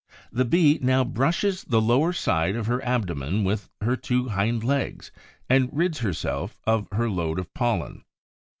The 0.31 0.45
Bee 0.45 0.79
now 0.81 1.03
brushes 1.03 1.63
the 1.63 1.79
lower 1.79 2.11
side 2.11 2.55
of 2.55 2.65
her 2.65 2.83
abdomen 2.83 3.43
with 3.43 3.69
her 3.81 3.95
two 3.95 4.29
hind 4.29 4.63
legs 4.63 5.11
and 5.47 5.69
rids 5.71 5.99
herself 5.99 6.59
of 6.65 6.87
her 6.93 7.07
load 7.07 7.37
of 7.37 7.53
pollen. 7.53 8.03